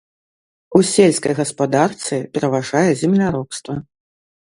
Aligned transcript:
У 0.77 0.79
сельскай 0.91 1.33
гаспадарцы 1.39 2.15
пераважае 2.37 2.87
земляробства. 3.03 3.75